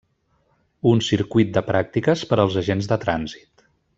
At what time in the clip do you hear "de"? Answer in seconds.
1.59-1.63, 2.95-3.01